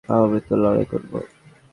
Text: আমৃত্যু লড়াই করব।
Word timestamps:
আমৃত্যু 0.09 0.53
লড়াই 0.55 0.85
করব। 0.85 1.13